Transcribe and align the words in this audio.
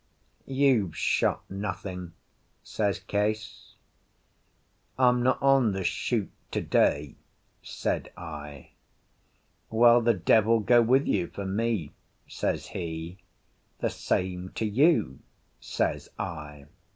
"You've 0.47 0.97
shot 0.97 1.43
nothing," 1.47 2.13
says 2.63 2.97
Case. 2.97 3.75
"I'm 4.97 5.21
not 5.21 5.39
on 5.43 5.73
the 5.73 5.83
shoot 5.83 6.31
to 6.49 6.59
day," 6.61 7.17
said 7.61 8.11
I. 8.17 8.71
"Well, 9.69 10.01
the 10.01 10.15
devil 10.15 10.59
go 10.59 10.81
with 10.81 11.05
you 11.05 11.27
for 11.27 11.45
me," 11.45 11.93
says 12.27 12.69
he. 12.69 13.19
"The 13.77 13.91
same 13.91 14.49
to 14.55 14.65
you," 14.65 15.19
says 15.59 16.09
I. 16.17 16.65